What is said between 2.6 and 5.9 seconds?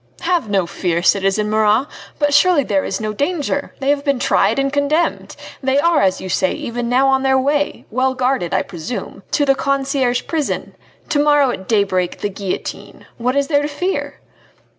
there is no danger! They have been tried and condemned! They